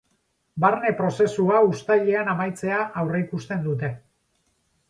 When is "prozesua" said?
1.01-1.59